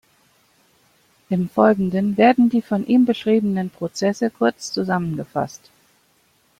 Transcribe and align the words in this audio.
Im 1.29 1.47
Folgenden 1.47 2.17
werden 2.17 2.49
die 2.49 2.63
von 2.63 2.87
ihm 2.87 3.05
beschriebenen 3.05 3.69
Prozesse 3.69 4.31
kurz 4.31 4.71
zusammengefasst. 4.71 5.69